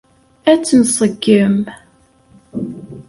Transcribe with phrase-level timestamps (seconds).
[0.51, 1.59] Ad tt-nṣeggem.